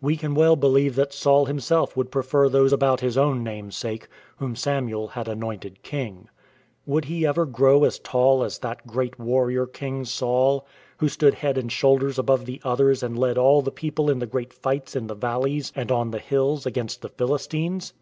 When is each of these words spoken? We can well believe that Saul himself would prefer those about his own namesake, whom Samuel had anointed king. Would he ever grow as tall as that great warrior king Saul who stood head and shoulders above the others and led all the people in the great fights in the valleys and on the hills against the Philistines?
We 0.00 0.16
can 0.16 0.34
well 0.34 0.56
believe 0.56 0.94
that 0.94 1.12
Saul 1.12 1.44
himself 1.44 1.94
would 1.94 2.10
prefer 2.10 2.48
those 2.48 2.72
about 2.72 3.00
his 3.00 3.18
own 3.18 3.44
namesake, 3.44 4.08
whom 4.38 4.56
Samuel 4.56 5.08
had 5.08 5.28
anointed 5.28 5.82
king. 5.82 6.30
Would 6.86 7.04
he 7.04 7.26
ever 7.26 7.44
grow 7.44 7.84
as 7.84 7.98
tall 7.98 8.42
as 8.42 8.60
that 8.60 8.86
great 8.86 9.18
warrior 9.20 9.66
king 9.66 10.06
Saul 10.06 10.66
who 11.00 11.08
stood 11.10 11.34
head 11.34 11.58
and 11.58 11.70
shoulders 11.70 12.18
above 12.18 12.46
the 12.46 12.62
others 12.64 13.02
and 13.02 13.18
led 13.18 13.36
all 13.36 13.60
the 13.60 13.70
people 13.70 14.08
in 14.08 14.20
the 14.20 14.26
great 14.26 14.54
fights 14.54 14.96
in 14.96 15.06
the 15.06 15.14
valleys 15.14 15.70
and 15.76 15.92
on 15.92 16.12
the 16.12 16.18
hills 16.18 16.64
against 16.64 17.02
the 17.02 17.10
Philistines? 17.10 17.92